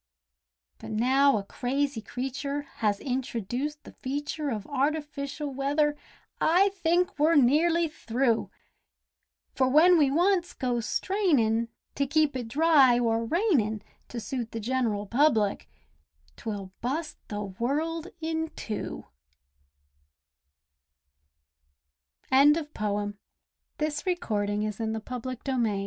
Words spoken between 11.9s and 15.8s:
to keep it dry or rainin' To suit the general public,